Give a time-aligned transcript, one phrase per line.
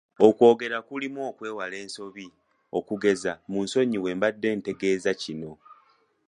[0.27, 2.27] Okwogera kulimu okwewala ensobi
[2.77, 5.51] okugeza munsonyiweko mbadde ntegeeza kino.